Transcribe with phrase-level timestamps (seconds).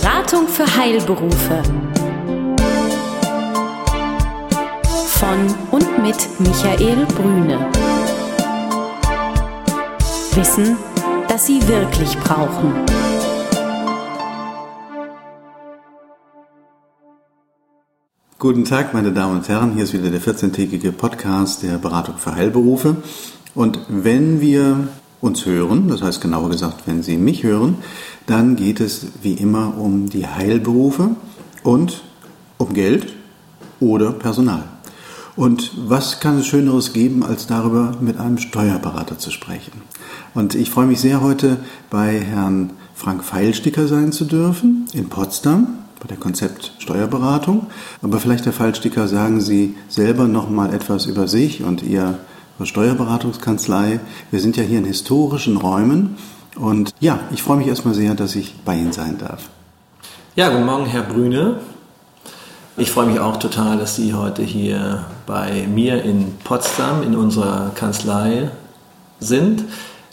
[0.00, 1.62] Beratung für Heilberufe.
[5.06, 7.70] Von und mit Michael Brüne.
[10.34, 10.78] Wissen,
[11.28, 12.72] das Sie wirklich brauchen.
[18.38, 19.74] Guten Tag, meine Damen und Herren.
[19.74, 22.96] Hier ist wieder der 14-tägige Podcast der Beratung für Heilberufe.
[23.54, 24.88] Und wenn wir
[25.22, 27.76] uns hören, das heißt genauer gesagt, wenn Sie mich hören,
[28.26, 31.10] dann geht es wie immer um die Heilberufe
[31.62, 32.02] und
[32.58, 33.14] um Geld
[33.80, 34.64] oder Personal.
[35.34, 39.80] Und was kann es Schöneres geben, als darüber mit einem Steuerberater zu sprechen?
[40.34, 45.78] Und ich freue mich sehr, heute bei Herrn Frank Feilsticker sein zu dürfen in Potsdam
[46.00, 47.68] bei der Konzept Steuerberatung.
[48.02, 52.18] Aber vielleicht, Herr Fallsticker, sagen Sie selber noch mal etwas über sich und Ihre
[52.62, 54.00] Steuerberatungskanzlei.
[54.30, 56.16] Wir sind ja hier in historischen Räumen
[56.56, 59.48] und ja, ich freue mich erstmal sehr, dass ich bei Ihnen sein darf.
[60.36, 61.56] Ja, guten Morgen, Herr Brüne.
[62.76, 67.70] Ich freue mich auch total, dass Sie heute hier bei mir in Potsdam in unserer
[67.74, 68.50] Kanzlei
[69.20, 69.64] sind.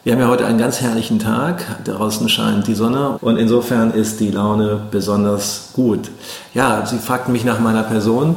[0.03, 1.83] Wir haben ja heute einen ganz herrlichen Tag.
[1.85, 6.09] Draußen scheint die Sonne und insofern ist die Laune besonders gut.
[6.53, 8.35] Ja, Sie fragten mich nach meiner Person.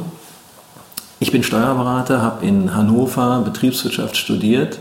[1.23, 4.79] Ich bin Steuerberater, habe in Hannover Betriebswirtschaft studiert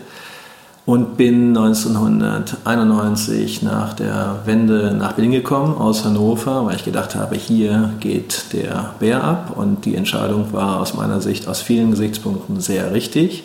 [0.84, 7.36] und bin 1991 nach der Wende nach Berlin gekommen aus Hannover, weil ich gedacht habe,
[7.36, 12.60] hier geht der Bär ab und die Entscheidung war aus meiner Sicht aus vielen Gesichtspunkten
[12.60, 13.44] sehr richtig.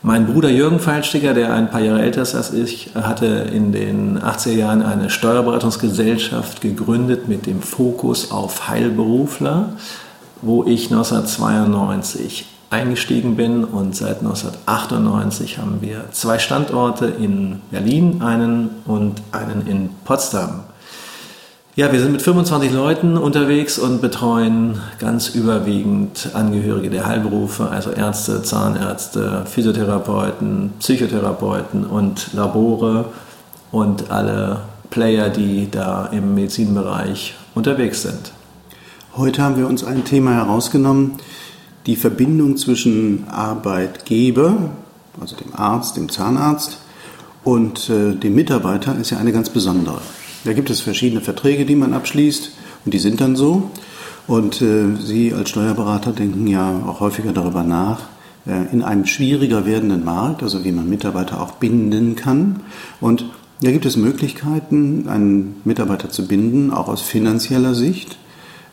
[0.00, 4.18] Mein Bruder Jürgen Feilsticker, der ein paar Jahre älter ist als ich, hatte in den
[4.18, 9.74] 80er Jahren eine Steuerberatungsgesellschaft gegründet mit dem Fokus auf Heilberufler,
[10.42, 18.70] wo ich 1992 eingestiegen bin und seit 1998 haben wir zwei Standorte in Berlin, einen
[18.86, 20.64] und einen in Potsdam.
[21.74, 27.90] Ja, wir sind mit 25 Leuten unterwegs und betreuen ganz überwiegend Angehörige der Heilberufe, also
[27.90, 33.06] Ärzte, Zahnärzte, Physiotherapeuten, Psychotherapeuten und Labore
[33.70, 34.60] und alle
[34.90, 38.32] Player, die da im Medizinbereich unterwegs sind.
[39.14, 41.16] Heute haben wir uns ein Thema herausgenommen,
[41.84, 44.70] die Verbindung zwischen Arbeitgeber,
[45.20, 46.78] also dem Arzt, dem Zahnarzt,
[47.44, 50.00] und äh, dem Mitarbeiter ist ja eine ganz besondere.
[50.44, 52.52] Da gibt es verschiedene Verträge, die man abschließt
[52.86, 53.70] und die sind dann so.
[54.26, 58.00] Und äh, Sie als Steuerberater denken ja auch häufiger darüber nach,
[58.46, 62.60] äh, in einem schwieriger werdenden Markt, also wie man Mitarbeiter auch binden kann.
[62.98, 63.26] Und
[63.60, 68.16] da gibt es Möglichkeiten, einen Mitarbeiter zu binden, auch aus finanzieller Sicht.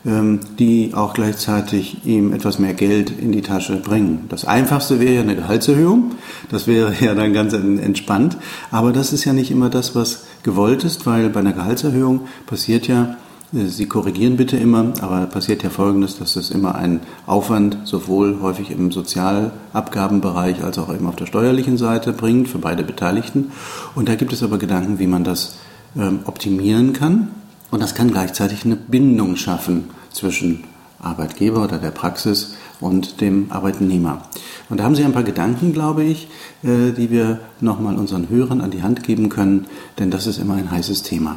[0.06, 4.24] Ähm, die auch gleichzeitig ihm etwas mehr Geld in die Tasche bringen.
[4.30, 6.12] Das Einfachste wäre ja eine Gehaltserhöhung,
[6.48, 8.38] das wäre ja dann ganz entspannt,
[8.70, 12.88] aber das ist ja nicht immer das, was gewollt ist, weil bei einer Gehaltserhöhung passiert
[12.88, 13.16] ja,
[13.52, 18.40] äh, Sie korrigieren bitte immer, aber passiert ja Folgendes, dass es immer einen Aufwand sowohl
[18.40, 23.52] häufig im Sozialabgabenbereich als auch eben auf der steuerlichen Seite bringt für beide Beteiligten.
[23.94, 25.58] Und da gibt es aber Gedanken, wie man das
[25.94, 27.28] ähm, optimieren kann.
[27.70, 30.64] Und das kann gleichzeitig eine Bindung schaffen zwischen
[31.00, 34.22] Arbeitgeber oder der Praxis und dem Arbeitnehmer.
[34.68, 36.28] Und da haben Sie ein paar Gedanken, glaube ich,
[36.62, 39.66] äh, die wir nochmal unseren Hörern an die Hand geben können,
[39.98, 41.36] denn das ist immer ein heißes Thema.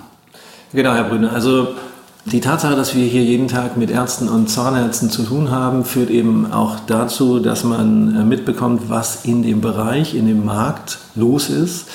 [0.73, 1.31] Genau, Herr Brüne.
[1.31, 1.75] Also
[2.25, 6.09] die Tatsache, dass wir hier jeden Tag mit Ärzten und Zahnärzten zu tun haben, führt
[6.09, 11.49] eben auch dazu, dass man äh, mitbekommt, was in dem Bereich, in dem Markt los
[11.49, 11.87] ist.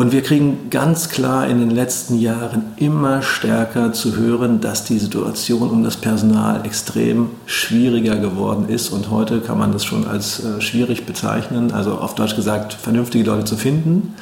[0.00, 4.98] Und wir kriegen ganz klar in den letzten Jahren immer stärker zu hören, dass die
[4.98, 8.88] Situation um das Personal extrem schwieriger geworden ist.
[8.88, 13.24] Und heute kann man das schon als äh, schwierig bezeichnen, also auf Deutsch gesagt, vernünftige
[13.28, 14.14] Leute zu finden.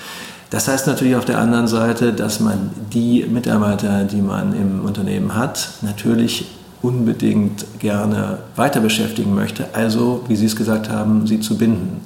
[0.51, 5.37] Das heißt natürlich auf der anderen Seite, dass man die Mitarbeiter, die man im Unternehmen
[5.37, 6.47] hat, natürlich
[6.83, 9.67] unbedingt gerne weiter beschäftigen möchte.
[9.73, 12.01] Also, wie Sie es gesagt haben, sie zu binden.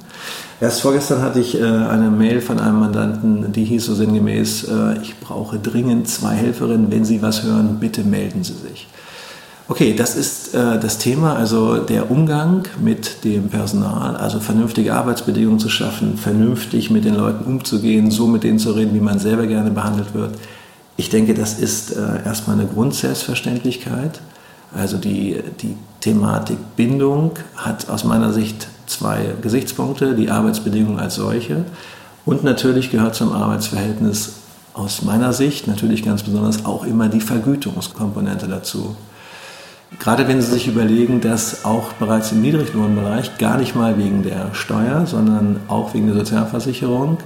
[0.63, 5.01] Erst vorgestern hatte ich äh, eine Mail von einem Mandanten, die hieß so sinngemäß, äh,
[5.01, 8.87] ich brauche dringend zwei Helferinnen, wenn Sie was hören, bitte melden Sie sich.
[9.67, 15.59] Okay, das ist äh, das Thema, also der Umgang mit dem Personal, also vernünftige Arbeitsbedingungen
[15.59, 19.47] zu schaffen, vernünftig mit den Leuten umzugehen, so mit denen zu reden, wie man selber
[19.47, 20.31] gerne behandelt wird.
[20.95, 21.93] Ich denke, das ist
[22.23, 24.21] erstmal eine Grundselbstverständlichkeit.
[24.75, 31.65] Also die, die Thematik Bindung hat aus meiner Sicht zwei Gesichtspunkte, die Arbeitsbedingungen als solche
[32.25, 34.33] und natürlich gehört zum Arbeitsverhältnis
[34.73, 38.95] aus meiner Sicht natürlich ganz besonders auch immer die Vergütungskomponente dazu.
[39.99, 44.53] Gerade wenn Sie sich überlegen, dass auch bereits im Niedriglohnbereich gar nicht mal wegen der
[44.53, 47.17] Steuer, sondern auch wegen der Sozialversicherung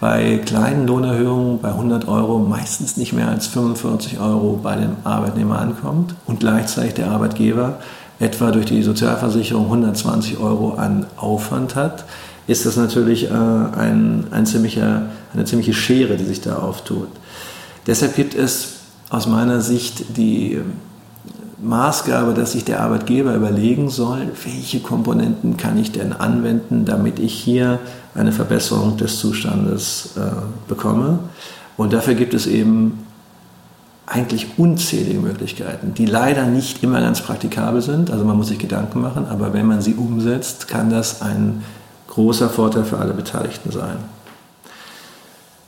[0.00, 5.58] bei kleinen Lohnerhöhungen bei 100 Euro meistens nicht mehr als 45 Euro bei dem Arbeitnehmer
[5.58, 7.78] ankommt und gleichzeitig der Arbeitgeber
[8.18, 12.04] etwa durch die Sozialversicherung 120 Euro an Aufwand hat,
[12.46, 17.08] ist das natürlich äh, ein, ein ziemlicher, eine ziemliche Schere, die sich da auftut.
[17.86, 18.76] Deshalb gibt es
[19.10, 20.60] aus meiner Sicht die
[21.62, 27.34] Maßgabe, dass sich der Arbeitgeber überlegen soll, welche Komponenten kann ich denn anwenden, damit ich
[27.34, 27.78] hier
[28.14, 30.20] eine Verbesserung des Zustandes äh,
[30.68, 31.20] bekomme.
[31.76, 33.06] Und dafür gibt es eben
[34.06, 38.10] eigentlich unzählige Möglichkeiten, die leider nicht immer ganz praktikabel sind.
[38.10, 41.62] Also man muss sich Gedanken machen, aber wenn man sie umsetzt, kann das ein
[42.08, 43.98] großer Vorteil für alle Beteiligten sein.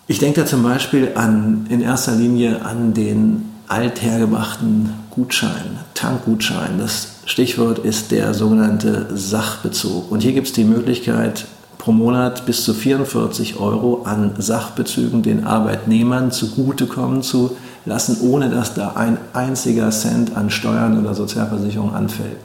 [0.09, 6.79] Ich denke da zum Beispiel an, in erster Linie an den althergebrachten Gutschein, Tankgutschein.
[6.79, 10.11] Das Stichwort ist der sogenannte Sachbezug.
[10.11, 11.47] Und hier gibt es die Möglichkeit,
[11.83, 18.75] pro Monat bis zu 44 Euro an Sachbezügen den Arbeitnehmern zugutekommen zu lassen, ohne dass
[18.75, 22.37] da ein einziger Cent an Steuern oder Sozialversicherung anfällt.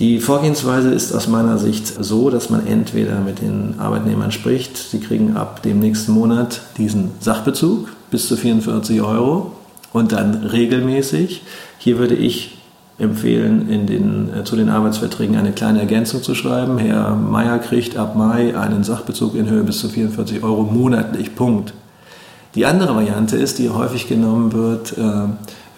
[0.00, 4.98] Die Vorgehensweise ist aus meiner Sicht so, dass man entweder mit den Arbeitnehmern spricht, sie
[4.98, 9.52] kriegen ab dem nächsten Monat diesen Sachbezug bis zu 44 Euro
[9.92, 11.42] und dann regelmäßig.
[11.78, 12.58] Hier würde ich
[12.98, 16.78] empfehlen, in den, äh, zu den Arbeitsverträgen eine kleine Ergänzung zu schreiben.
[16.78, 21.34] Herr Meier kriegt ab Mai einen Sachbezug in Höhe bis zu 44 Euro monatlich.
[21.34, 21.74] Punkt.
[22.54, 25.02] Die andere Variante ist, die häufig genommen wird, äh,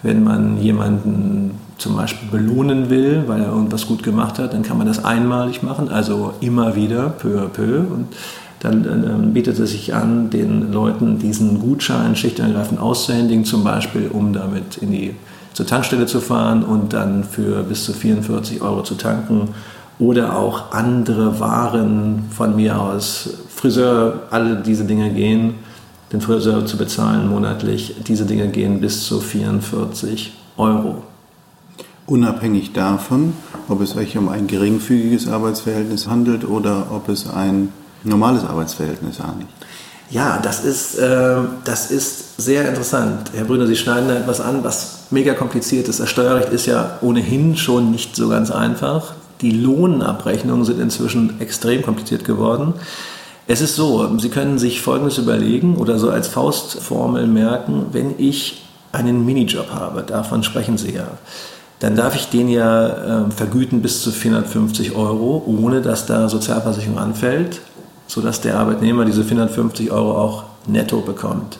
[0.03, 4.77] wenn man jemanden zum Beispiel belohnen will, weil er irgendwas gut gemacht hat, dann kann
[4.77, 7.79] man das einmalig machen, also immer wieder, peu à peu.
[7.79, 8.07] Und
[8.59, 14.09] dann, bietet es sich an, den Leuten diesen Gutschein schlicht und ergreifend auszuhändigen, zum Beispiel
[14.11, 15.15] um damit in die,
[15.57, 19.55] zur Tankstelle zu fahren und dann für bis zu 44 Euro zu tanken
[19.97, 25.55] oder auch andere Waren von mir aus, Friseur, alle diese Dinge gehen,
[26.13, 31.01] den Friseur zu bezahlen monatlich, diese Dinge gehen bis zu 44 Euro.
[32.05, 33.33] Unabhängig davon,
[33.67, 37.69] ob es sich um ein geringfügiges Arbeitsverhältnis handelt oder ob es ein
[38.03, 39.49] normales Arbeitsverhältnis handelt.
[40.09, 43.31] Ja, das ist, äh, das ist sehr interessant.
[43.33, 45.99] Herr Brüner, Sie schneiden da etwas an, was mega kompliziert ist.
[45.99, 49.13] Das Steuerrecht ist ja ohnehin schon nicht so ganz einfach.
[49.41, 52.73] Die Lohnabrechnungen sind inzwischen extrem kompliziert geworden.
[53.47, 58.63] Es ist so, Sie können sich Folgendes überlegen oder so als Faustformel merken, wenn ich
[58.91, 61.07] einen Minijob habe, davon sprechen Sie ja
[61.79, 62.87] dann darf ich den ja
[63.27, 67.61] äh, vergüten bis zu 450 Euro, ohne dass da Sozialversicherung anfällt,
[68.07, 71.59] sodass der Arbeitnehmer diese 450 Euro auch netto bekommt.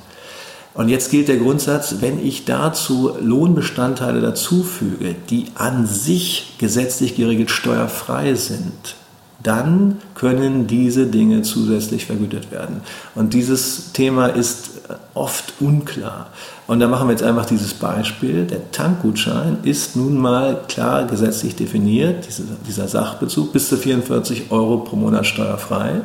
[0.74, 7.50] Und jetzt gilt der Grundsatz, wenn ich dazu Lohnbestandteile dazufüge, die an sich gesetzlich geregelt
[7.50, 8.96] steuerfrei sind,
[9.42, 12.82] dann können diese Dinge zusätzlich vergütet werden.
[13.16, 14.72] Und dieses Thema ist
[15.14, 16.28] oft unklar.
[16.68, 18.46] Und da machen wir jetzt einfach dieses Beispiel.
[18.46, 22.28] Der Tankgutschein ist nun mal klar gesetzlich definiert,
[22.68, 26.02] dieser Sachbezug, bis zu 44 Euro pro Monat steuerfrei.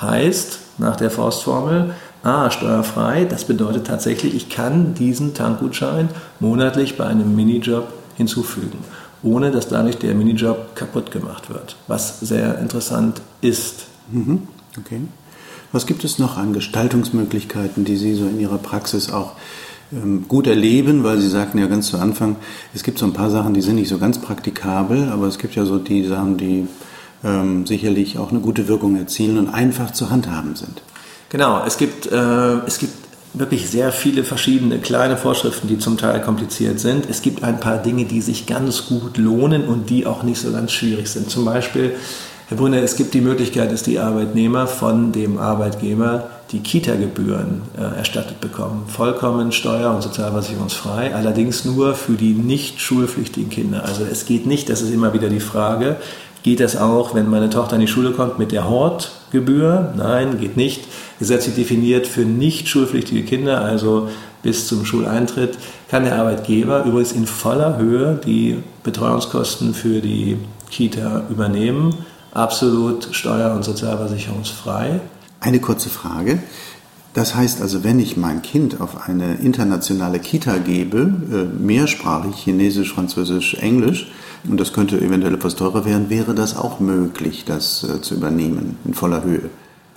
[0.00, 6.08] Heißt, nach der Faustformel, ah, steuerfrei, das bedeutet tatsächlich, ich kann diesen Tankgutschein
[6.38, 8.78] monatlich bei einem Minijob hinzufügen,
[9.22, 13.86] ohne dass dadurch der Minijob kaputt gemacht wird, was sehr interessant ist.
[14.10, 14.48] Mhm.
[14.78, 15.00] Okay.
[15.72, 19.32] Was gibt es noch an Gestaltungsmöglichkeiten, die Sie so in Ihrer Praxis auch
[19.92, 22.36] ähm, gut erleben, weil Sie sagten ja ganz zu Anfang,
[22.74, 25.54] es gibt so ein paar Sachen, die sind nicht so ganz praktikabel, aber es gibt
[25.54, 26.66] ja so die Sachen, die
[27.24, 30.82] ähm, sicherlich auch eine gute Wirkung erzielen und einfach zu handhaben sind.
[31.28, 32.92] Genau, es gibt, äh, es gibt
[33.32, 37.08] wirklich sehr viele verschiedene kleine Vorschriften, die zum Teil kompliziert sind.
[37.08, 40.50] Es gibt ein paar Dinge, die sich ganz gut lohnen und die auch nicht so
[40.50, 41.30] ganz schwierig sind.
[41.30, 41.94] Zum Beispiel,
[42.48, 47.98] Herr Brunner, es gibt die Möglichkeit, dass die Arbeitnehmer von dem Arbeitgeber die Kita-Gebühren äh,
[47.98, 48.86] erstattet bekommen.
[48.88, 53.84] Vollkommen steuer- und sozialversicherungsfrei, allerdings nur für die nicht schulpflichtigen Kinder.
[53.84, 55.98] Also es geht nicht, das ist immer wieder die Frage,
[56.42, 59.92] geht das auch, wenn meine Tochter in die Schule kommt mit der Hortgebühr?
[59.96, 60.84] Nein, geht nicht.
[61.18, 64.08] Gesetzlich definiert für nicht schulpflichtige Kinder, also
[64.42, 65.58] bis zum Schuleintritt,
[65.90, 70.38] kann der Arbeitgeber übrigens in voller Höhe die Betreuungskosten für die
[70.70, 71.94] Kita übernehmen.
[72.32, 75.00] Absolut steuer- und sozialversicherungsfrei.
[75.40, 76.38] Eine kurze Frage.
[77.12, 82.94] Das heißt also, wenn ich mein Kind auf eine internationale Kita gebe, äh, mehrsprachig, Chinesisch,
[82.94, 84.12] Französisch, Englisch,
[84.48, 88.76] und das könnte eventuell etwas teurer werden, wäre das auch möglich, das äh, zu übernehmen
[88.84, 89.50] in voller Höhe?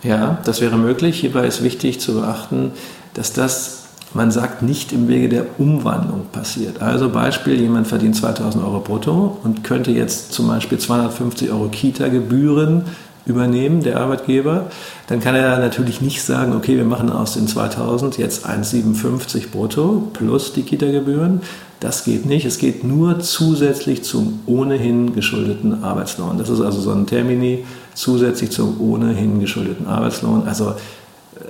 [0.04, 1.22] Ja, das wäre möglich.
[1.22, 2.72] Hierbei ist wichtig zu beachten,
[3.14, 6.82] dass das, man sagt, nicht im Wege der Umwandlung passiert.
[6.82, 12.84] Also Beispiel, jemand verdient 2000 Euro brutto und könnte jetzt zum Beispiel 250 Euro Kita-Gebühren
[13.26, 14.66] übernehmen, der Arbeitgeber,
[15.08, 20.10] dann kann er natürlich nicht sagen, okay, wir machen aus den 2000 jetzt 1,57 brutto
[20.14, 21.42] plus die Kita-Gebühren.
[21.84, 22.46] Das geht nicht.
[22.46, 26.38] Es geht nur zusätzlich zum ohnehin geschuldeten Arbeitslohn.
[26.38, 30.48] Das ist also so ein Termini zusätzlich zum ohnehin geschuldeten Arbeitslohn.
[30.48, 30.76] Also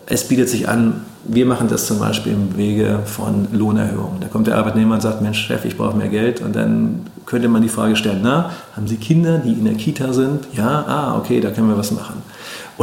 [0.07, 4.21] es bietet sich an, wir machen das zum Beispiel im Wege von Lohnerhöhungen.
[4.21, 6.41] Da kommt der Arbeitnehmer und sagt, Mensch, Chef, ich brauche mehr Geld.
[6.41, 10.13] Und dann könnte man die Frage stellen, na, haben Sie Kinder, die in der Kita
[10.13, 10.47] sind?
[10.57, 12.23] Ja, ah, okay, da können wir was machen.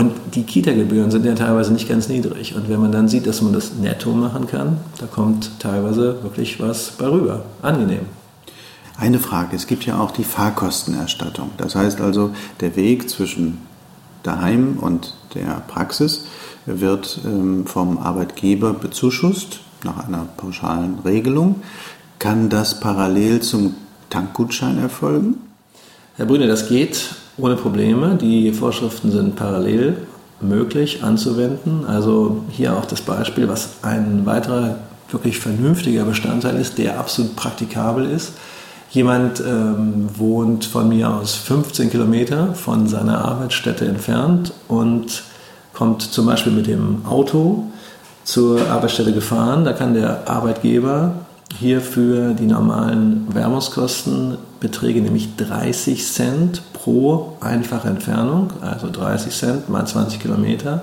[0.00, 2.54] Und die Kita-Gebühren sind ja teilweise nicht ganz niedrig.
[2.54, 6.58] Und wenn man dann sieht, dass man das netto machen kann, da kommt teilweise wirklich
[6.58, 7.44] was bei rüber.
[7.60, 8.06] Angenehm.
[8.96, 11.50] Eine Frage, es gibt ja auch die Fahrkostenerstattung.
[11.58, 12.30] Das heißt also,
[12.60, 13.58] der Weg zwischen
[14.22, 16.24] daheim und der Praxis
[16.64, 21.56] wird ähm, vom Arbeitgeber bezuschusst nach einer pauschalen Regelung.
[22.18, 23.74] Kann das parallel zum
[24.08, 25.36] Tankgutschein erfolgen?
[26.16, 28.16] Herr Brüne, das geht ohne Probleme.
[28.20, 29.96] Die Vorschriften sind parallel
[30.40, 31.84] möglich anzuwenden.
[31.86, 34.76] Also hier auch das Beispiel, was ein weiterer
[35.10, 38.32] wirklich vernünftiger Bestandteil ist, der absolut praktikabel ist.
[38.90, 45.22] Jemand ähm, wohnt von mir aus 15 Kilometer von seiner Arbeitsstätte entfernt und
[45.72, 47.64] kommt zum Beispiel mit dem Auto
[48.24, 49.64] zur Arbeitsstelle gefahren.
[49.64, 51.14] Da kann der Arbeitgeber
[51.58, 60.20] hierfür die normalen Wärmungskostenbeträge, nämlich 30 Cent pro einfache Entfernung, also 30 Cent mal 20
[60.20, 60.82] Kilometer,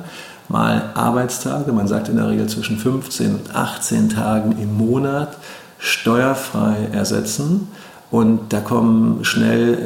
[0.50, 5.38] mal Arbeitstage, man sagt in der Regel zwischen 15 und 18 Tagen im Monat,
[5.79, 7.67] steuerfrei ersetzen.
[8.09, 9.77] Und da kommen schnell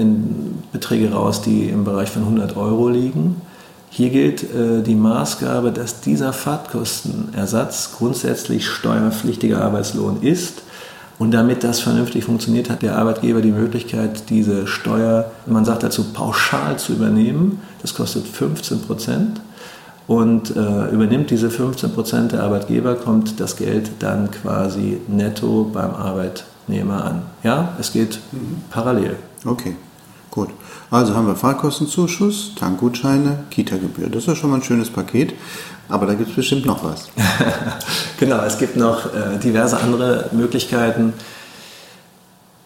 [0.72, 3.42] Beträge raus, die im Bereich von 100 Euro liegen.
[3.90, 10.62] Hier gilt äh, die Maßgabe, dass dieser Fahrtkostenersatz grundsätzlich steuerpflichtiger Arbeitslohn ist.
[11.22, 16.06] Und damit das vernünftig funktioniert, hat der Arbeitgeber die Möglichkeit, diese Steuer, man sagt dazu,
[16.06, 17.62] pauschal zu übernehmen.
[17.84, 19.40] Das kostet 15 Prozent.
[20.08, 25.94] Und äh, übernimmt diese 15 Prozent der Arbeitgeber, kommt das Geld dann quasi netto beim
[25.94, 27.22] Arbeitnehmer an.
[27.44, 28.18] Ja, es geht
[28.72, 29.16] parallel.
[29.46, 29.76] Okay,
[30.32, 30.50] gut.
[30.90, 34.10] Also haben wir Fahrkostenzuschuss, Tankgutscheine, Kita-Gebühr.
[34.10, 35.34] Das ist ja schon mal ein schönes Paket,
[35.90, 37.10] aber da gibt es bestimmt noch was.
[38.20, 41.14] genau, es gibt noch äh, diverse andere Möglichkeiten.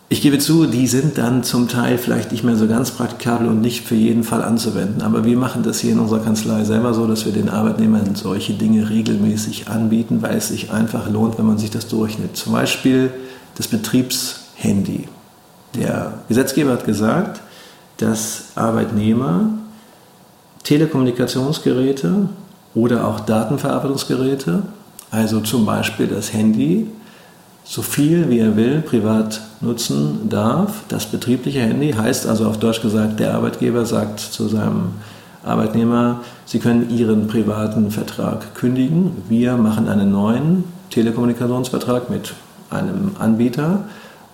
[0.07, 3.59] Ich gebe zu, die sind dann zum Teil vielleicht nicht mehr so ganz praktikabel und
[3.59, 5.01] nicht für jeden Fall anzuwenden.
[5.01, 8.53] Aber wir machen das hier in unserer Kanzlei selber so, dass wir den Arbeitnehmern solche
[8.53, 12.37] Dinge regelmäßig anbieten, weil es sich einfach lohnt, wenn man sich das durchnimmt.
[12.37, 13.11] Zum Beispiel
[13.55, 15.07] das Betriebshandy.
[15.73, 17.41] Der Gesetzgeber hat gesagt,
[17.97, 19.49] dass Arbeitnehmer
[20.63, 22.29] Telekommunikationsgeräte
[22.73, 24.63] oder auch Datenverarbeitungsgeräte,
[25.11, 26.87] also zum Beispiel das Handy,
[27.63, 30.83] so viel wie er will privat nutzen darf.
[30.87, 34.89] Das betriebliche Handy heißt also auf Deutsch gesagt, der Arbeitgeber sagt zu seinem
[35.43, 39.23] Arbeitnehmer, Sie können Ihren privaten Vertrag kündigen.
[39.29, 42.33] Wir machen einen neuen Telekommunikationsvertrag mit
[42.69, 43.85] einem Anbieter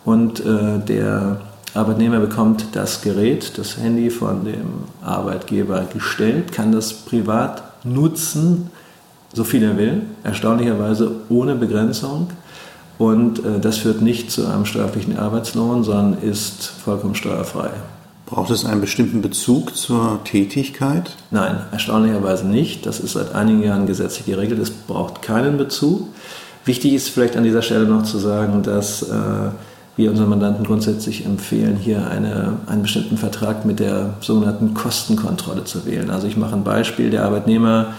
[0.03, 1.39] und äh, der
[1.73, 8.69] Arbeitnehmer bekommt das Gerät, das Handy von dem Arbeitgeber gestellt, kann das privat nutzen,
[9.33, 12.29] so viel er will, erstaunlicherweise ohne Begrenzung.
[12.97, 17.69] Und äh, das führt nicht zu einem steuerlichen Arbeitslohn, sondern ist vollkommen steuerfrei.
[18.25, 21.15] Braucht es einen bestimmten Bezug zur Tätigkeit?
[21.31, 22.85] Nein, erstaunlicherweise nicht.
[22.85, 24.59] Das ist seit einigen Jahren gesetzlich geregelt.
[24.59, 26.07] Es braucht keinen Bezug.
[26.63, 29.15] Wichtig ist vielleicht an dieser Stelle noch zu sagen, dass äh,
[29.97, 35.85] wir unseren Mandanten grundsätzlich empfehlen, hier eine, einen bestimmten Vertrag mit der sogenannten Kostenkontrolle zu
[35.85, 36.09] wählen.
[36.09, 37.93] Also ich mache ein Beispiel, der Arbeitnehmer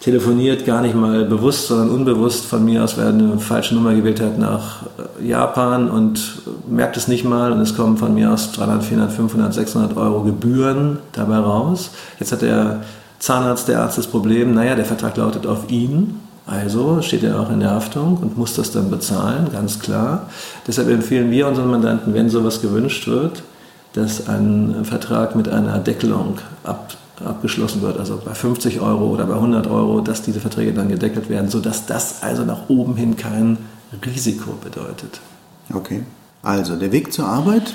[0.00, 2.46] telefoniert gar nicht mal bewusst, sondern unbewusst.
[2.46, 4.82] Von mir aus, weil er eine falsche Nummer gewählt hat nach
[5.22, 7.52] Japan und merkt es nicht mal.
[7.52, 11.92] Und es kommen von mir aus 300, 400, 500, 600 Euro Gebühren dabei raus.
[12.18, 12.82] Jetzt hat der
[13.20, 17.50] Zahnarzt, der Arzt das Problem, naja, der Vertrag lautet auf ihn also steht er auch
[17.50, 20.28] in der Haftung und muss das dann bezahlen, ganz klar.
[20.66, 23.42] Deshalb empfehlen wir unseren Mandanten, wenn sowas gewünscht wird,
[23.92, 26.94] dass ein Vertrag mit einer Deckelung ab,
[27.24, 31.28] abgeschlossen wird, also bei 50 Euro oder bei 100 Euro, dass diese Verträge dann gedeckelt
[31.28, 33.58] werden, sodass das also nach oben hin kein
[34.04, 35.20] Risiko bedeutet.
[35.72, 36.02] Okay,
[36.42, 37.74] also der Weg zur Arbeit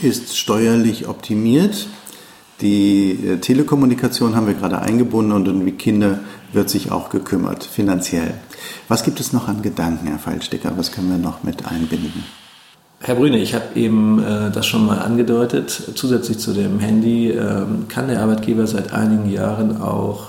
[0.00, 1.86] ist steuerlich optimiert.
[2.60, 6.20] Die äh, Telekommunikation haben wir gerade eingebunden und die Kinder
[6.56, 8.34] wird sich auch gekümmert, finanziell.
[8.88, 10.72] Was gibt es noch an Gedanken, Herr Feilstecker?
[10.76, 12.24] Was können wir noch mit einbinden?
[13.00, 15.92] Herr Brüne, ich habe eben äh, das schon mal angedeutet.
[15.94, 20.28] Zusätzlich zu dem Handy äh, kann der Arbeitgeber seit einigen Jahren auch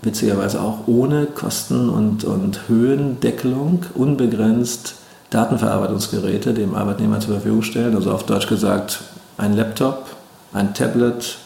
[0.00, 4.94] witzigerweise auch ohne Kosten- und, und Höhendeckelung unbegrenzt
[5.30, 7.96] Datenverarbeitungsgeräte dem Arbeitnehmer zur Verfügung stellen.
[7.96, 9.02] Also auf Deutsch gesagt
[9.36, 10.06] ein Laptop,
[10.52, 11.38] ein Tablet,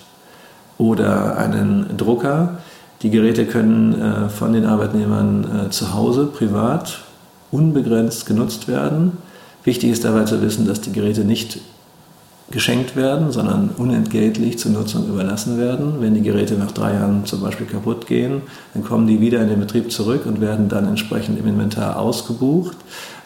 [0.83, 2.59] oder einen Drucker.
[3.03, 7.01] Die Geräte können äh, von den Arbeitnehmern äh, zu Hause, privat,
[7.51, 9.19] unbegrenzt genutzt werden.
[9.65, 11.59] Wichtig ist dabei zu wissen, dass die Geräte nicht
[12.51, 15.95] geschenkt werden, sondern unentgeltlich zur Nutzung überlassen werden.
[16.01, 18.43] Wenn die Geräte nach drei Jahren zum Beispiel kaputt gehen,
[18.75, 22.77] dann kommen die wieder in den Betrieb zurück und werden dann entsprechend im Inventar ausgebucht.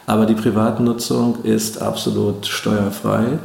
[0.05, 3.39] Aber die Privatnutzung ist absolut steuerfrei.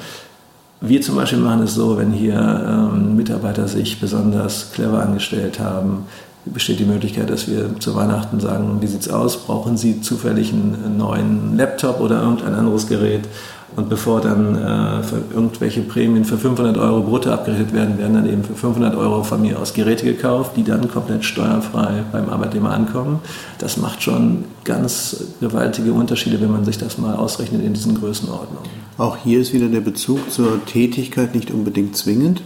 [0.85, 6.07] Wir zum Beispiel machen es so, wenn hier ähm, Mitarbeiter sich besonders clever angestellt haben,
[6.45, 9.45] besteht die Möglichkeit, dass wir zu Weihnachten sagen, wie sieht's aus?
[9.47, 13.29] Brauchen Sie zufällig einen neuen Laptop oder irgendein anderes Gerät?
[13.75, 18.45] Und bevor dann äh, irgendwelche Prämien für 500 Euro brutto abgerechnet werden, werden dann eben
[18.45, 23.21] für 500 Euro von mir aus Geräte gekauft, die dann komplett steuerfrei beim Arbeitnehmer ankommen.
[23.59, 28.69] Das macht schon ganz gewaltige Unterschiede, wenn man sich das mal ausrechnet in diesen Größenordnungen.
[28.99, 32.43] Auch hier ist wieder der Bezug zur Tätigkeit nicht unbedingt zwingend.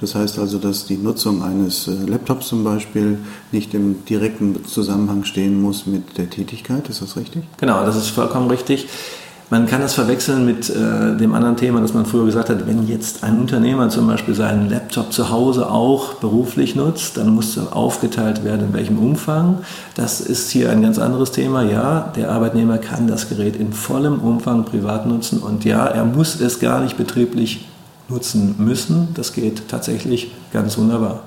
[0.00, 3.18] Das heißt also, dass die Nutzung eines äh, Laptops zum Beispiel
[3.52, 6.88] nicht im direkten Zusammenhang stehen muss mit der Tätigkeit.
[6.88, 7.42] Ist das richtig?
[7.58, 8.88] Genau, das ist vollkommen richtig.
[9.50, 12.86] Man kann das verwechseln mit äh, dem anderen Thema, dass man früher gesagt hat, wenn
[12.86, 18.44] jetzt ein Unternehmer zum Beispiel seinen Laptop zu Hause auch beruflich nutzt, dann muss aufgeteilt
[18.44, 19.58] werden, in welchem Umfang.
[19.96, 21.64] Das ist hier ein ganz anderes Thema.
[21.64, 26.40] Ja, der Arbeitnehmer kann das Gerät in vollem Umfang privat nutzen und ja, er muss
[26.40, 27.66] es gar nicht betrieblich
[28.08, 29.08] nutzen müssen.
[29.14, 31.24] Das geht tatsächlich ganz wunderbar.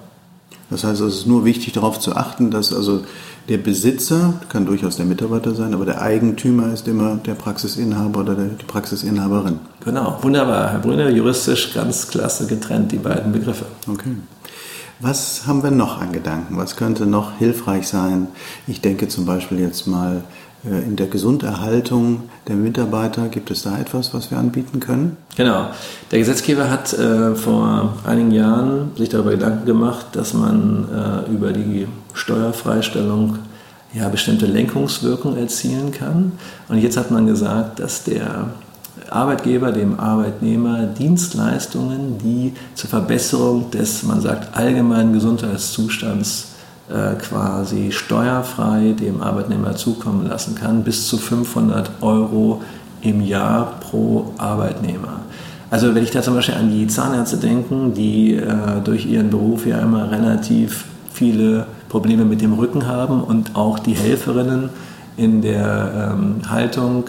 [0.70, 3.04] Das heißt, es ist nur wichtig darauf zu achten, dass also
[3.50, 8.36] der Besitzer, kann durchaus der Mitarbeiter sein, aber der Eigentümer ist immer der Praxisinhaber oder
[8.36, 9.60] die Praxisinhaberin.
[9.84, 10.72] Genau, wunderbar.
[10.72, 13.66] Herr Brünner, juristisch ganz klasse getrennt, die beiden Begriffe.
[13.88, 14.16] Okay.
[15.00, 16.56] Was haben wir noch an Gedanken?
[16.56, 18.28] Was könnte noch hilfreich sein?
[18.68, 20.24] Ich denke zum Beispiel jetzt mal
[20.64, 23.28] in der Gesunderhaltung der Mitarbeiter.
[23.28, 25.18] Gibt es da etwas, was wir anbieten können?
[25.36, 25.68] Genau.
[26.12, 30.88] Der Gesetzgeber hat äh, vor einigen Jahren sich darüber Gedanken gemacht, dass man
[31.28, 33.40] äh, über die Steuerfreistellung
[33.94, 36.32] ja, bestimmte Lenkungswirkung erzielen kann.
[36.70, 38.52] Und jetzt hat man gesagt, dass der
[39.10, 46.53] Arbeitgeber dem Arbeitnehmer Dienstleistungen, die zur Verbesserung des, man sagt, allgemeinen Gesundheitszustands
[46.90, 52.62] äh, quasi steuerfrei dem Arbeitnehmer zukommen lassen kann, bis zu 500 Euro
[53.02, 55.22] im Jahr pro Arbeitnehmer.
[55.70, 59.66] Also wenn ich da zum Beispiel an die Zahnärzte denke, die äh, durch ihren Beruf
[59.66, 64.70] ja immer relativ viele Probleme mit dem Rücken haben und auch die Helferinnen
[65.16, 67.06] in der ähm, Haltung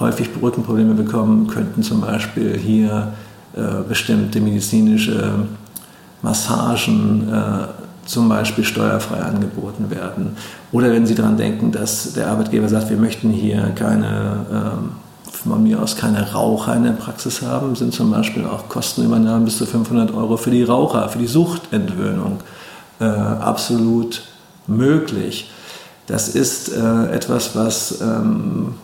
[0.00, 3.12] häufig Rückenprobleme bekommen, könnten zum Beispiel hier
[3.54, 5.46] äh, bestimmte medizinische
[6.22, 10.36] Massagen äh, zum Beispiel steuerfrei angeboten werden.
[10.72, 14.92] Oder wenn Sie daran denken, dass der Arbeitgeber sagt, wir möchten hier keine, ähm,
[15.30, 19.58] von mir aus keine Raucher in der Praxis haben, sind zum Beispiel auch Kostenübernahmen bis
[19.58, 22.38] zu 500 Euro für die Raucher, für die Suchtentwöhnung
[23.00, 24.22] äh, absolut
[24.66, 25.50] möglich.
[26.06, 28.74] Das ist äh, etwas, was ähm,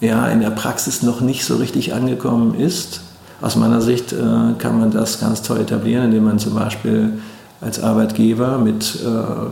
[0.00, 3.00] ja, in der Praxis noch nicht so richtig angekommen ist.
[3.40, 7.18] Aus meiner Sicht äh, kann man das ganz toll etablieren, indem man zum Beispiel
[7.60, 9.50] als Arbeitgeber mit äh,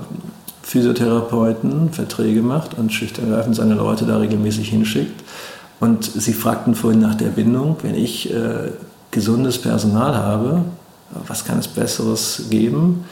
[0.62, 5.22] Physiotherapeuten Verträge macht und schlicht und ergreifend seine Leute da regelmäßig hinschickt.
[5.78, 7.76] Und Sie fragten vorhin nach der Bindung.
[7.82, 8.72] Wenn ich äh,
[9.10, 10.64] gesundes Personal habe,
[11.26, 13.04] was kann es Besseres geben?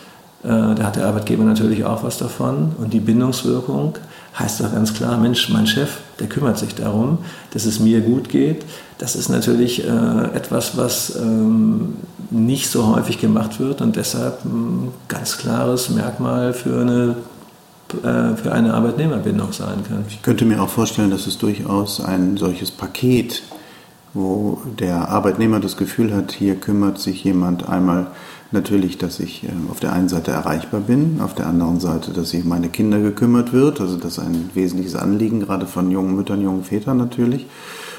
[0.43, 2.73] Äh, da hat der Arbeitgeber natürlich auch was davon.
[2.79, 3.97] Und die Bindungswirkung
[4.39, 7.19] heißt doch ganz klar, Mensch, mein Chef, der kümmert sich darum,
[7.53, 8.65] dass es mir gut geht.
[8.99, 11.97] Das ist natürlich äh, etwas, was ähm,
[12.31, 17.17] nicht so häufig gemacht wird und deshalb ein ganz klares Merkmal für eine,
[18.03, 20.05] äh, für eine Arbeitnehmerbindung sein kann.
[20.09, 23.43] Ich könnte mir auch vorstellen, dass es durchaus ein solches Paket,
[24.15, 28.09] wo der Arbeitnehmer das Gefühl hat, hier kümmert sich jemand einmal
[28.55, 32.31] natürlich, dass ich ähm, auf der einen Seite erreichbar bin, auf der anderen Seite, dass
[32.31, 36.17] sich um meine Kinder gekümmert wird, also das ist ein wesentliches Anliegen, gerade von jungen
[36.17, 37.47] Müttern, jungen Vätern natürlich,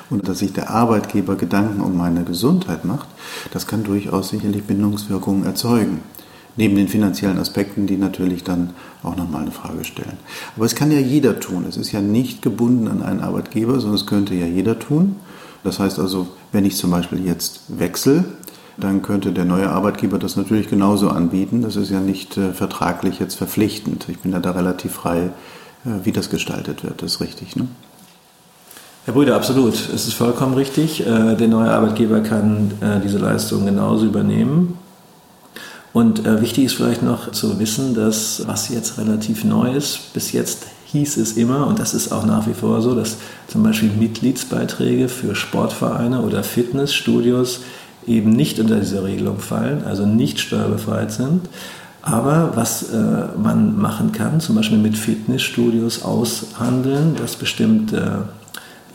[0.09, 3.07] und dass sich der Arbeitgeber Gedanken um meine Gesundheit macht,
[3.51, 5.99] das kann durchaus sicherlich Bindungswirkungen erzeugen.
[6.57, 8.69] Neben den finanziellen Aspekten, die natürlich dann
[9.03, 10.17] auch nochmal eine Frage stellen.
[10.55, 11.65] Aber es kann ja jeder tun.
[11.67, 15.17] Es ist ja nicht gebunden an einen Arbeitgeber, sondern es könnte ja jeder tun.
[15.65, 18.23] Das heißt also, wenn ich zum Beispiel jetzt wechsle,
[18.77, 21.61] dann könnte der neue Arbeitgeber das natürlich genauso anbieten.
[21.61, 24.07] Das ist ja nicht äh, vertraglich jetzt verpflichtend.
[24.09, 25.29] Ich bin ja da relativ frei,
[25.85, 27.01] äh, wie das gestaltet wird.
[27.01, 27.67] Das ist richtig, ne?
[29.05, 29.75] Herr Brüder, absolut.
[29.75, 31.05] Es ist vollkommen richtig.
[31.05, 34.79] Äh, der neue Arbeitgeber kann äh, diese Leistung genauso übernehmen.
[35.93, 40.33] Und äh, wichtig ist vielleicht noch zu wissen, dass was jetzt relativ neu ist, bis
[40.33, 43.91] jetzt hieß es immer, und das ist auch nach wie vor so, dass zum Beispiel
[43.91, 47.61] Mitgliedsbeiträge für Sportvereine oder Fitnessstudios
[48.07, 51.41] eben nicht unter diese Regelung fallen, also nicht steuerbefreit sind.
[52.01, 52.97] Aber was äh,
[53.41, 58.25] man machen kann, zum Beispiel mit Fitnessstudios aushandeln, dass bestimmte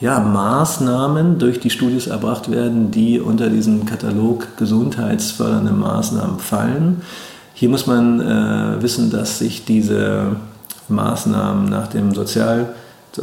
[0.00, 7.02] ja, Maßnahmen durch die Studios erbracht werden, die unter diesen Katalog gesundheitsfördernde Maßnahmen fallen.
[7.52, 10.36] Hier muss man äh, wissen, dass sich diese
[10.88, 12.74] Maßnahmen nach dem Sozial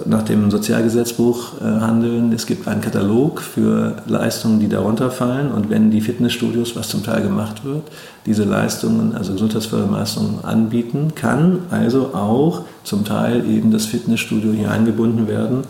[0.06, 2.34] nach dem Sozialgesetzbuch äh, handeln.
[2.34, 5.52] Es gibt einen Katalog für Leistungen, die darunter fallen.
[5.52, 7.84] Und wenn die Fitnessstudios, was zum Teil gemacht wird,
[8.26, 15.28] diese Leistungen, also Gesundheitsförderleistungen anbieten, kann also auch zum Teil eben das Fitnessstudio hier eingebunden
[15.28, 15.64] werden.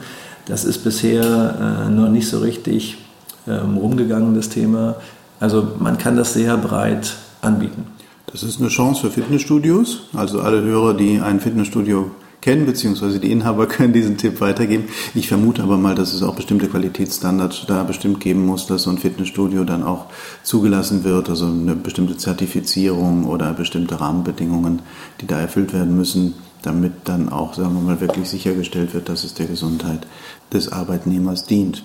[0.48, 2.98] Das ist bisher äh, noch nicht so richtig
[3.48, 4.96] ähm, rumgegangen, das Thema.
[5.40, 7.86] Also man kann das sehr breit anbieten.
[8.32, 10.02] Das ist eine Chance für Fitnessstudios.
[10.14, 12.12] Also alle Hörer, die ein Fitnessstudio
[12.48, 14.86] kennen, beziehungsweise die Inhaber können diesen Tipp weitergeben.
[15.14, 18.90] Ich vermute aber mal, dass es auch bestimmte Qualitätsstandards da bestimmt geben muss, dass so
[18.90, 20.06] ein Fitnessstudio dann auch
[20.44, 24.82] zugelassen wird, also eine bestimmte Zertifizierung oder bestimmte Rahmenbedingungen,
[25.20, 29.26] die da erfüllt werden müssen, damit dann auch, sagen wir mal, wirklich sichergestellt wird, dass
[29.26, 30.08] es der Gesundheit
[30.54, 31.84] des Arbeitnehmers dient.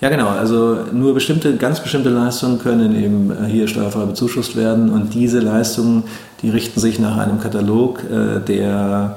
[0.00, 0.28] Ja, genau.
[0.28, 6.04] Also nur bestimmte, ganz bestimmte Leistungen können eben hier steuerfrei bezuschusst werden und diese Leistungen,
[6.42, 9.16] die richten sich nach einem Katalog, äh, der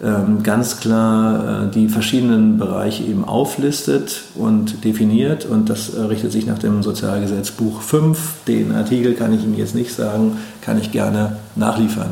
[0.00, 5.44] ganz klar äh, die verschiedenen Bereiche eben auflistet und definiert.
[5.44, 8.44] Und das äh, richtet sich nach dem Sozialgesetzbuch 5.
[8.46, 12.10] Den Artikel kann ich Ihnen jetzt nicht sagen, kann ich gerne nachliefern.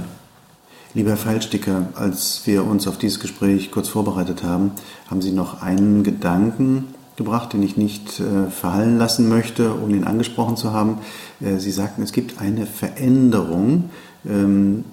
[0.95, 4.73] Lieber Herr Feilsticker, als wir uns auf dieses Gespräch kurz vorbereitet haben,
[5.09, 10.05] haben Sie noch einen Gedanken gebracht, den ich nicht äh, verhallen lassen möchte, um ihn
[10.05, 10.99] angesprochen zu haben.
[11.39, 13.91] Sie sagten, es gibt eine Veränderung
[14.27, 14.85] ähm,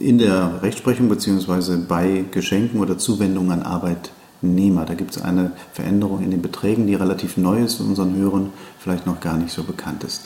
[0.00, 1.76] in der Rechtsprechung bzw.
[1.86, 4.86] bei Geschenken oder Zuwendungen an Arbeitnehmer.
[4.86, 8.50] Da gibt es eine Veränderung in den Beträgen, die relativ neu ist und unseren Hörern
[8.78, 10.22] vielleicht noch gar nicht so bekannt ist.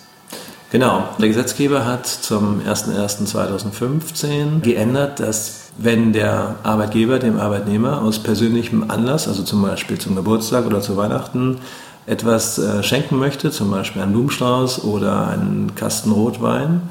[0.71, 8.91] Genau, der Gesetzgeber hat zum 01.01.2015 geändert, dass wenn der Arbeitgeber dem Arbeitnehmer aus persönlichem
[8.91, 11.59] Anlass, also zum Beispiel zum Geburtstag oder zu Weihnachten,
[12.07, 16.83] etwas äh, schenken möchte, zum Beispiel einen Blumenstrauß oder einen Kasten Rotwein,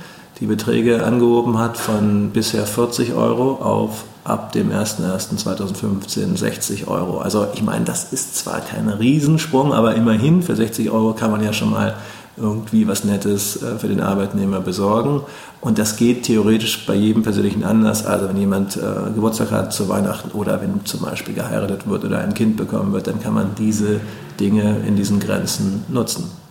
[0.43, 7.19] die Beträge angehoben hat von bisher 40 Euro auf ab dem 01.01.2015 60 Euro.
[7.19, 11.41] Also ich meine, das ist zwar kein Riesensprung, aber immerhin für 60 Euro kann man
[11.41, 11.95] ja schon mal
[12.36, 15.21] irgendwie was Nettes äh, für den Arbeitnehmer besorgen.
[15.62, 18.06] Und das geht theoretisch bei jedem persönlichen Anlass.
[18.06, 18.82] Also wenn jemand äh,
[19.15, 23.08] Geburtstag hat zu Weihnachten oder wenn zum Beispiel geheiratet wird oder ein Kind bekommen wird,
[23.08, 24.01] dann kann man diese
[24.41, 26.42] Dinge in diesen Grenzen nutzen.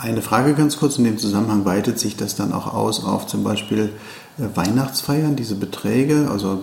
[0.00, 3.44] Eine Frage ganz kurz in dem Zusammenhang, weitet sich das dann auch aus auf zum
[3.44, 3.90] Beispiel
[4.38, 6.62] äh, Weihnachtsfeiern, diese Beträge, also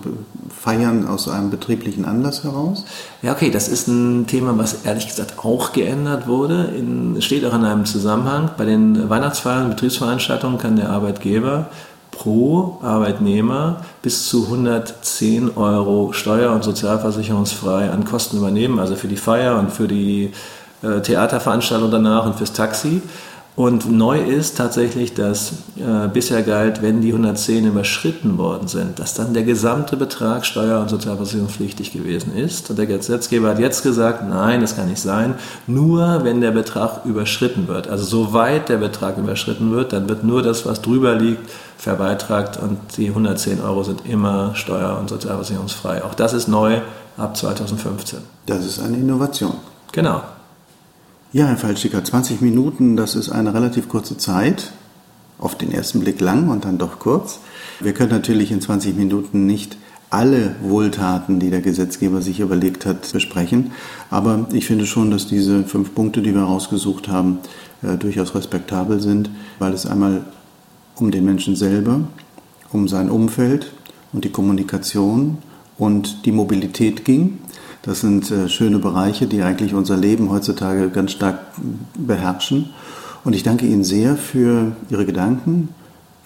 [0.49, 2.85] Feiern aus einem betrieblichen Anlass heraus?
[3.21, 6.73] Ja, okay, das ist ein Thema, was ehrlich gesagt auch geändert wurde.
[6.77, 8.51] In, steht auch in einem Zusammenhang.
[8.57, 11.69] Bei den Weihnachtsfeiern, Betriebsveranstaltungen kann der Arbeitgeber
[12.11, 19.17] pro Arbeitnehmer bis zu 110 Euro steuer- und sozialversicherungsfrei an Kosten übernehmen, also für die
[19.17, 20.31] Feier und für die
[20.81, 23.01] äh, Theaterveranstaltung danach und fürs Taxi.
[23.55, 29.13] Und neu ist tatsächlich, dass äh, bisher galt, wenn die 110 überschritten worden sind, dass
[29.13, 32.69] dann der gesamte Betrag steuer- und sozialversicherungspflichtig gewesen ist.
[32.69, 35.35] Und der Gesetzgeber hat jetzt gesagt, nein, das kann nicht sein,
[35.67, 37.87] nur wenn der Betrag überschritten wird.
[37.87, 42.77] Also soweit der Betrag überschritten wird, dann wird nur das, was drüber liegt, verbeitragt und
[42.97, 46.03] die 110 Euro sind immer steuer- und sozialversicherungsfrei.
[46.03, 46.81] Auch das ist neu
[47.15, 48.19] ab 2015.
[48.47, 49.53] Das ist eine Innovation.
[49.93, 50.21] Genau.
[51.35, 54.71] Ja, Herr Falschicker, 20 Minuten, das ist eine relativ kurze Zeit.
[55.37, 57.41] Auf den ersten Blick lang und dann doch kurz.
[57.81, 59.75] Wir können natürlich in 20 Minuten nicht
[60.09, 63.71] alle Wohltaten, die der Gesetzgeber sich überlegt hat, besprechen.
[64.09, 67.39] Aber ich finde schon, dass diese fünf Punkte, die wir rausgesucht haben,
[67.81, 70.23] äh, durchaus respektabel sind, weil es einmal
[70.95, 71.99] um den Menschen selber,
[72.71, 73.73] um sein Umfeld
[74.13, 75.39] und die Kommunikation
[75.77, 77.39] und die Mobilität ging.
[77.85, 81.39] Das sind äh, schöne Bereiche, die eigentlich unser Leben heutzutage ganz stark
[81.95, 82.71] beherrschen.
[83.23, 85.69] Und ich danke Ihnen sehr für Ihre Gedanken,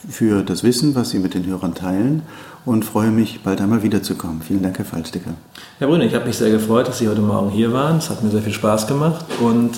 [0.08, 2.22] für das Wissen, was Sie mit den Hörern teilen
[2.66, 4.42] und freue mich, bald einmal wiederzukommen.
[4.42, 5.32] Vielen Dank, Herr Falsticker.
[5.80, 7.98] Herr Brüne, ich habe mich sehr gefreut, dass Sie heute Morgen hier waren.
[7.98, 9.72] Es hat mir sehr viel Spaß gemacht und